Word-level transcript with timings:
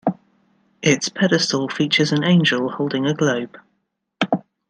Its 0.81 1.09
pedestal 1.09 1.69
features 1.69 2.11
an 2.11 2.23
angel 2.23 2.71
holding 2.71 3.05
a 3.05 3.13
globe. 3.13 3.55